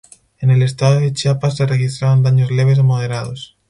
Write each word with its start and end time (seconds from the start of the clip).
En 0.39 0.49
el 0.49 0.63
estado 0.63 0.99
de 0.99 1.13
Chiapas, 1.13 1.57
se 1.57 1.67
registraron 1.67 2.23
daños 2.23 2.49
leves 2.49 2.79
o 2.79 2.83
moderados. 2.83 3.55